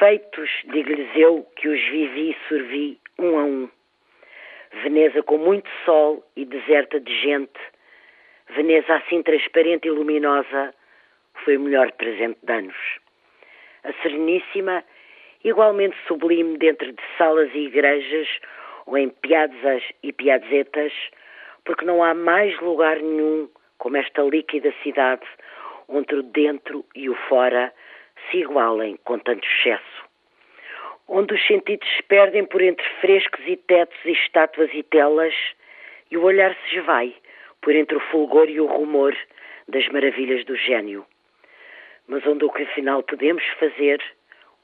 Feitos, 0.00 0.50
digo-lhes 0.72 1.08
eu, 1.14 1.46
que 1.54 1.68
os 1.68 1.80
vivi 1.80 2.30
e 2.30 2.48
sorvi 2.48 2.98
um 3.16 3.38
a 3.38 3.44
um. 3.44 3.70
Veneza 4.82 5.22
com 5.22 5.38
muito 5.38 5.70
sol 5.84 6.24
e 6.34 6.44
deserta 6.44 6.98
de 6.98 7.14
gente, 7.20 7.60
Veneza 8.50 8.96
assim 8.96 9.22
transparente 9.22 9.86
e 9.86 9.90
luminosa, 9.90 10.74
foi 11.44 11.56
o 11.56 11.60
melhor 11.60 11.92
presente 11.92 12.38
de 12.42 12.52
anos. 12.52 12.76
A 13.84 13.92
Sereníssima, 14.02 14.82
igualmente 15.44 15.96
sublime 16.08 16.58
dentro 16.58 16.92
de 16.92 17.02
salas 17.16 17.48
e 17.54 17.66
igrejas, 17.66 18.28
ou 18.86 18.98
em 18.98 19.10
piazzas 19.10 19.84
e 20.02 20.12
piazzetas, 20.12 20.92
porque 21.64 21.84
não 21.84 22.02
há 22.02 22.14
mais 22.14 22.58
lugar 22.60 22.96
nenhum 22.96 23.48
como 23.78 23.96
esta 23.96 24.22
líquida 24.22 24.74
cidade, 24.82 25.26
onde 25.86 26.16
o 26.16 26.22
dentro 26.24 26.84
e 26.96 27.08
o 27.08 27.14
fora 27.28 27.72
se 28.30 28.38
igualem 28.38 28.96
com 29.04 29.18
tanto 29.18 29.46
excesso. 29.46 30.04
Onde 31.08 31.34
os 31.34 31.46
sentidos 31.46 31.88
se 31.96 32.02
perdem 32.02 32.44
por 32.44 32.60
entre 32.60 32.84
frescos 33.00 33.40
e 33.46 33.56
tetos 33.56 33.98
e 34.04 34.12
estátuas 34.12 34.70
e 34.72 34.82
telas, 34.82 35.34
e 36.10 36.16
o 36.16 36.22
olhar 36.22 36.54
se 36.54 36.76
esvai 36.76 37.14
por 37.60 37.74
entre 37.74 37.96
o 37.96 38.00
fulgor 38.10 38.48
e 38.48 38.60
o 38.60 38.66
rumor 38.66 39.16
das 39.68 39.86
maravilhas 39.88 40.44
do 40.44 40.56
gênio. 40.56 41.04
Mas 42.06 42.24
onde 42.26 42.44
o 42.44 42.50
que 42.50 42.62
afinal 42.62 43.02
podemos 43.02 43.44
fazer, 43.58 44.02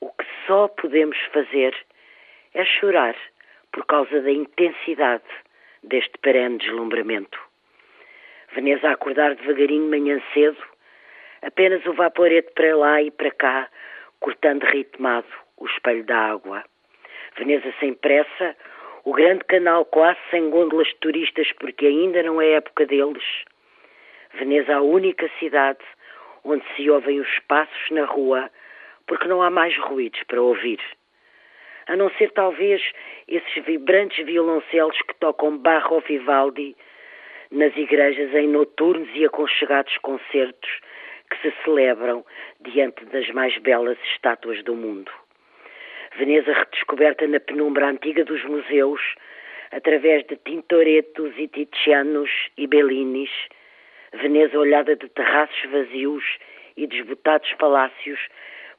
o 0.01 0.09
que 0.11 0.25
só 0.47 0.69
podemos 0.69 1.19
fazer, 1.33 1.75
é 2.55 2.65
chorar 2.65 3.17
por 3.73 3.85
causa 3.87 4.21
da 4.21 4.31
intensidade 4.31 5.25
deste 5.83 6.17
perene 6.19 6.59
deslumbramento. 6.59 7.39
Veneza 8.55 8.89
a 8.89 8.93
acordar 8.93 9.35
devagarinho 9.35 9.89
manhã 9.89 10.21
cedo, 10.35 10.63
apenas 11.43 11.85
o 11.87 11.93
vaporete 11.93 12.53
para 12.55 12.77
lá 12.77 13.03
e 13.03 13.11
para 13.11 13.31
cá, 13.31 13.69
cortando 14.21 14.65
ritmado 14.65 15.27
o 15.57 15.67
espelho 15.67 16.05
da 16.05 16.17
água. 16.17 16.65
Veneza 17.37 17.73
sem 17.81 17.95
pressa, 17.95 18.57
o 19.05 19.13
grande 19.13 19.45
canal 19.45 19.85
quase 19.85 20.19
sem 20.31 20.49
gôndolas 20.51 20.89
de 20.89 20.97
turistas 20.97 21.51
porque 21.59 21.87
ainda 21.87 22.23
não 22.23 22.41
é 22.41 22.53
época 22.53 22.87
deles. 22.87 23.25
Veneza 24.35 24.77
a 24.77 24.81
única 24.81 25.29
cidade 25.39 25.81
onde 26.45 26.65
se 26.75 26.89
ouvem 26.89 27.21
os 27.21 27.39
passos 27.49 27.91
na 27.91 28.05
rua 28.05 28.51
porque 29.07 29.29
não 29.29 29.43
há 29.43 29.51
mais 29.51 29.77
ruídos 29.77 30.23
para 30.25 30.41
ouvir. 30.41 30.81
A 31.89 31.97
não 31.97 32.11
ser 32.11 32.31
talvez 32.31 32.81
esses 33.27 33.65
vibrantes 33.65 34.25
violoncelos 34.25 34.97
que 35.03 35.15
tocam 35.15 35.59
Barro 35.59 36.01
Vivaldi 36.01 36.77
nas 37.51 37.77
igrejas 37.77 38.33
em 38.35 38.47
noturnos 38.47 39.09
e 39.15 39.25
aconchegados 39.25 39.97
concertos 39.99 40.81
que 41.33 41.51
se 41.51 41.55
celebram 41.65 42.25
diante 42.61 43.05
das 43.07 43.29
mais 43.31 43.57
belas 43.59 43.99
estátuas 44.13 44.63
do 44.65 44.75
mundo. 44.75 45.11
Veneza 46.19 46.53
redescoberta 46.53 47.27
na 47.27 47.41
penumbra 47.41 47.89
antiga 47.89 48.23
dos 48.25 48.45
museus, 48.45 49.01
através 49.71 50.27
de 50.27 50.37
Tintoretos 50.37 51.33
e 51.39 51.49
Titianos 51.49 52.31
e 52.59 52.67
Bellinis, 52.67 53.31
Veneza 54.13 54.59
olhada 54.59 54.95
de 54.95 55.09
terraços 55.09 55.71
vazios 55.71 56.23
e 56.77 56.87
desbotados 56.87 57.51
palácios, 57.55 58.21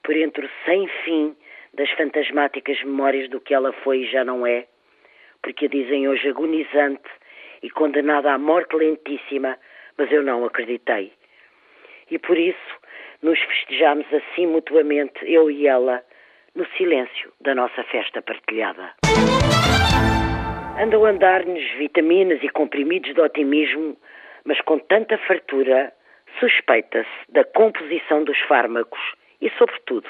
por 0.04 0.16
entre 0.16 0.46
o 0.46 0.50
sem 0.64 0.88
fim 1.04 1.36
das 1.74 1.90
fantasmáticas 1.92 2.80
memórias 2.84 3.28
do 3.30 3.42
que 3.42 3.52
ela 3.52 3.74
foi 3.74 4.02
e 4.02 4.12
já 4.12 4.24
não 4.24 4.46
é, 4.46 4.68
porque 5.42 5.66
a 5.66 5.70
dizem 5.70 6.08
hoje 6.08 6.30
agonizante 6.30 7.10
e 7.64 7.70
condenada 7.72 8.32
à 8.32 8.38
morte 8.38 8.76
lentíssima, 8.76 9.58
mas 9.98 10.12
eu 10.12 10.22
não 10.22 10.46
acreditei. 10.46 11.12
E 12.14 12.20
por 12.20 12.38
isso 12.38 12.80
nos 13.24 13.40
festejamos 13.40 14.06
assim 14.14 14.46
mutuamente, 14.46 15.18
eu 15.24 15.50
e 15.50 15.66
ela, 15.66 16.04
no 16.54 16.64
silêncio 16.78 17.34
da 17.42 17.56
nossa 17.56 17.84
festa 17.86 18.22
partilhada. 18.22 18.94
Andam 20.80 21.06
a 21.06 21.10
andar-nos 21.10 21.64
vitaminas 21.72 22.38
e 22.44 22.50
comprimidos 22.50 23.16
de 23.16 23.20
otimismo, 23.20 23.98
mas 24.46 24.62
com 24.62 24.78
tanta 24.78 25.18
fartura, 25.18 25.92
suspeita-se 26.40 27.32
da 27.32 27.44
composição 27.44 28.24
dos 28.24 28.40
fármacos 28.42 29.02
e, 29.42 29.50
sobretudo, 29.58 30.08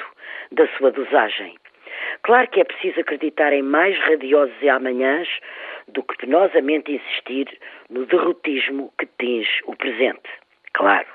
da 0.51 0.67
sua 0.75 0.91
dosagem. 0.91 1.55
Claro 2.23 2.49
que 2.49 2.59
é 2.59 2.65
preciso 2.65 2.99
acreditar 2.99 3.53
em 3.53 3.61
mais 3.61 3.97
radiosos 3.99 4.61
e 4.61 4.67
amanhãs 4.67 5.29
do 5.87 6.03
que 6.03 6.17
penosamente 6.17 6.91
insistir 6.91 7.47
no 7.89 8.05
derrotismo 8.05 8.91
que 8.99 9.07
tinge 9.17 9.61
o 9.63 9.73
presente. 9.77 10.29
Claro. 10.73 11.12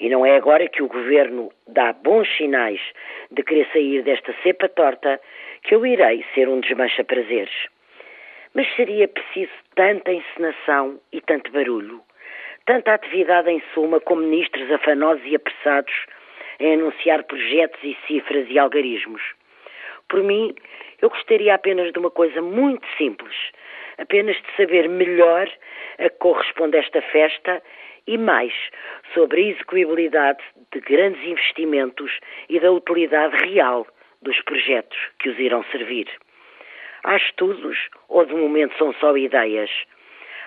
E 0.00 0.08
não 0.08 0.24
é 0.24 0.36
agora 0.36 0.68
que 0.68 0.82
o 0.82 0.88
governo 0.88 1.50
dá 1.66 1.92
bons 1.92 2.28
sinais 2.36 2.80
de 3.30 3.42
querer 3.42 3.66
sair 3.72 4.02
desta 4.02 4.34
cepa 4.42 4.68
torta 4.68 5.20
que 5.62 5.74
eu 5.74 5.84
irei 5.84 6.24
ser 6.34 6.48
um 6.48 6.60
desmancha-prazeres. 6.60 7.66
Mas 8.54 8.72
seria 8.76 9.08
preciso 9.08 9.52
tanta 9.74 10.12
encenação 10.12 11.00
e 11.12 11.20
tanto 11.20 11.50
barulho, 11.50 12.00
tanta 12.64 12.94
atividade 12.94 13.50
em 13.50 13.62
suma, 13.74 14.00
com 14.00 14.16
ministros 14.16 14.70
afanosos 14.70 15.24
e 15.26 15.34
apressados 15.34 15.94
em 16.60 16.74
anunciar 16.74 17.24
projetos 17.24 17.82
e 17.82 17.96
cifras 18.06 18.46
e 18.48 18.58
algarismos. 18.58 19.22
Por 20.08 20.22
mim, 20.22 20.54
eu 21.02 21.10
gostaria 21.10 21.54
apenas 21.54 21.92
de 21.92 21.98
uma 21.98 22.10
coisa 22.10 22.40
muito 22.40 22.86
simples, 22.96 23.34
apenas 23.98 24.36
de 24.36 24.56
saber 24.56 24.88
melhor 24.88 25.48
a 25.98 26.08
que 26.08 26.18
corresponde 26.18 26.76
esta 26.78 27.02
festa 27.02 27.62
e 28.08 28.16
mais 28.16 28.54
sobre 29.12 29.42
a 29.42 29.48
execuibilidade 29.50 30.42
de 30.72 30.80
grandes 30.80 31.22
investimentos 31.22 32.10
e 32.48 32.58
da 32.58 32.72
utilidade 32.72 33.36
real 33.44 33.86
dos 34.22 34.40
projetos 34.40 34.98
que 35.18 35.28
os 35.28 35.38
irão 35.38 35.62
servir. 35.70 36.08
Há 37.04 37.16
estudos 37.16 37.76
ou 38.08 38.24
de 38.24 38.34
momento 38.34 38.76
são 38.78 38.94
só 38.94 39.14
ideias? 39.16 39.70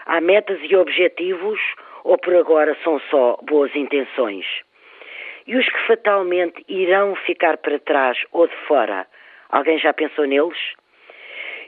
Há 0.08 0.20
metas 0.20 0.60
e 0.64 0.76
objetivos 0.76 1.60
ou 2.04 2.18
por 2.18 2.36
agora 2.36 2.76
são 2.84 3.00
só 3.12 3.38
boas 3.44 3.74
intenções? 3.76 4.46
E 5.46 5.56
os 5.56 5.66
que 5.70 5.88
fatalmente 5.88 6.66
irão 6.68 7.16
ficar 7.16 7.58
para 7.58 7.80
trás 7.80 8.18
ou 8.32 8.48
de 8.48 8.56
fora, 8.68 9.06
alguém 9.50 9.78
já 9.78 9.94
pensou 9.94 10.26
neles? 10.26 10.58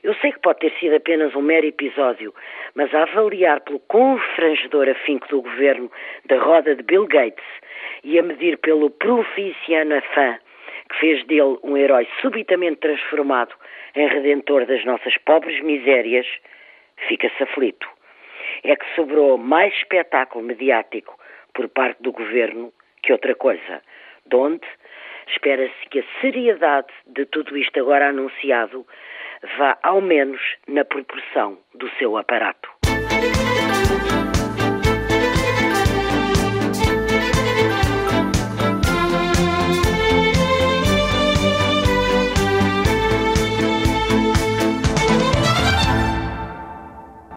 Eu 0.04 0.14
sei 0.16 0.34
que 0.34 0.40
pode 0.40 0.60
ter 0.60 0.74
sido 0.80 0.96
apenas 0.96 1.34
um 1.34 1.42
mero 1.42 1.66
episódio, 1.66 2.34
mas 2.76 2.94
a 2.94 3.04
avaliar 3.04 3.62
pelo 3.62 3.80
confrangedor 3.80 4.90
afinco 4.90 5.28
do 5.30 5.42
governo 5.42 5.90
da 6.26 6.38
roda 6.40 6.76
de 6.76 6.84
Bill 6.84 7.08
Gates 7.08 7.46
e 8.04 8.20
a 8.20 8.24
medir 8.24 8.58
pelo 8.58 8.90
proficiano 8.90 9.96
afã 9.96 10.38
que 10.90 11.00
fez 11.00 11.26
dele 11.26 11.58
um 11.64 11.78
herói 11.78 12.06
subitamente 12.22 12.82
transformado 12.82 13.56
em 13.96 14.08
redentor 14.08 14.66
das 14.66 14.84
nossas 14.84 15.16
pobres 15.20 15.62
misérias, 15.64 16.28
fica-se 17.08 17.42
aflito. 17.42 17.88
É 18.64 18.76
que 18.76 18.96
sobrou 18.96 19.38
mais 19.38 19.74
espetáculo 19.74 20.44
mediático 20.44 21.18
por 21.54 21.70
parte 21.70 22.04
do 22.04 22.12
governo 22.12 22.74
que 23.02 23.14
outra 23.14 23.36
coisa, 23.36 23.82
de 24.26 24.36
onde 24.36 24.68
espera-se 25.28 25.90
que 25.90 26.00
a 26.00 26.04
seriedade 26.20 26.92
de 27.08 27.26
tudo 27.26 27.58
isto 27.58 27.80
agora 27.80 28.10
anunciado 28.10 28.86
vá 29.58 29.78
ao 29.84 30.02
menos 30.02 30.42
na 30.68 30.86
proporção 30.86 31.58
do 31.74 31.90
seu 31.98 32.18
aparato. 32.18 32.70